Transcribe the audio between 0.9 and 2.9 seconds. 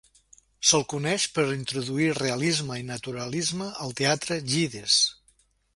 coneix per introduir realisme i